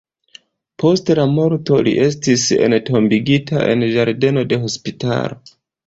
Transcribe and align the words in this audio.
Post 0.83 1.11
la 1.19 1.25
morto 1.33 1.77
li 1.89 1.93
estis 2.07 2.47
entombigita 2.71 3.69
en 3.75 3.89
ĝardeno 3.97 4.49
de 4.53 4.61
la 4.61 4.65
hospitalo. 4.69 5.45